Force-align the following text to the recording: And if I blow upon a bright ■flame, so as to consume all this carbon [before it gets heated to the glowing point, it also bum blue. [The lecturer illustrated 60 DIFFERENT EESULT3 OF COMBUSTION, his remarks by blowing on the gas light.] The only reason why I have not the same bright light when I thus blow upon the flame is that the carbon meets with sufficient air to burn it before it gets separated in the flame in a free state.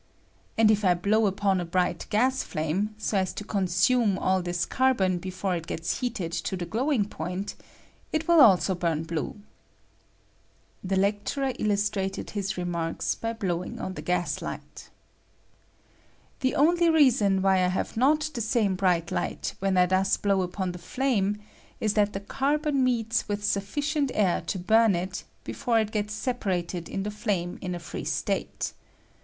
And 0.57 0.71
if 0.71 0.83
I 0.83 0.95
blow 0.95 1.27
upon 1.27 1.61
a 1.61 1.63
bright 1.63 2.07
■flame, 2.09 2.89
so 2.97 3.19
as 3.19 3.33
to 3.33 3.43
consume 3.43 4.17
all 4.17 4.41
this 4.41 4.65
carbon 4.65 5.19
[before 5.19 5.55
it 5.55 5.67
gets 5.67 5.99
heated 5.99 6.31
to 6.31 6.57
the 6.57 6.65
glowing 6.65 7.05
point, 7.05 7.53
it 8.11 8.27
also 8.27 8.73
bum 8.73 9.03
blue. 9.03 9.39
[The 10.83 10.95
lecturer 10.95 11.53
illustrated 11.59 12.31
60 12.31 12.33
DIFFERENT 12.33 12.33
EESULT3 12.33 12.49
OF 12.49 12.55
COMBUSTION, 12.55 12.55
his 12.55 12.57
remarks 12.57 13.13
by 13.15 13.33
blowing 13.33 13.79
on 13.79 13.93
the 13.93 14.01
gas 14.01 14.41
light.] 14.41 14.89
The 16.39 16.55
only 16.55 16.89
reason 16.89 17.43
why 17.43 17.63
I 17.63 17.67
have 17.67 17.95
not 17.95 18.21
the 18.33 18.41
same 18.41 18.73
bright 18.73 19.11
light 19.11 19.53
when 19.59 19.77
I 19.77 19.85
thus 19.85 20.17
blow 20.17 20.41
upon 20.41 20.71
the 20.71 20.79
flame 20.79 21.37
is 21.79 21.93
that 21.93 22.13
the 22.13 22.19
carbon 22.21 22.83
meets 22.83 23.27
with 23.29 23.45
sufficient 23.45 24.09
air 24.15 24.41
to 24.47 24.57
burn 24.57 24.95
it 24.95 25.25
before 25.43 25.79
it 25.79 25.91
gets 25.91 26.15
separated 26.15 26.89
in 26.89 27.03
the 27.03 27.11
flame 27.11 27.59
in 27.61 27.75
a 27.75 27.79
free 27.79 28.03
state. 28.05 28.73